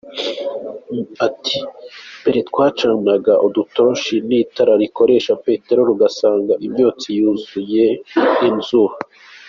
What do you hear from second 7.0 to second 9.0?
yuzuye inzu.